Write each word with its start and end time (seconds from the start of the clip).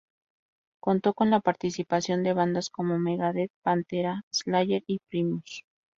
Contó 0.79 1.13
con 1.13 1.29
la 1.29 1.41
participación 1.41 2.23
de 2.23 2.33
bandas 2.33 2.71
como 2.71 2.97
Megadeth, 2.97 3.51
Pantera, 3.63 4.23
Slayer 4.33 4.83
y 4.87 4.97
Primus. 5.07 5.61